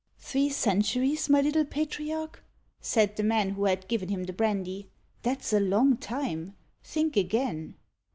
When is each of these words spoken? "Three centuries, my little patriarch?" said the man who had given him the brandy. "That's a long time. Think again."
"Three 0.17 0.49
centuries, 0.49 1.29
my 1.29 1.41
little 1.41 1.63
patriarch?" 1.63 2.43
said 2.79 3.15
the 3.17 3.23
man 3.23 3.51
who 3.51 3.65
had 3.65 3.87
given 3.87 4.09
him 4.09 4.23
the 4.23 4.33
brandy. 4.33 4.89
"That's 5.21 5.53
a 5.53 5.59
long 5.59 5.97
time. 5.97 6.55
Think 6.83 7.15
again." 7.15 7.75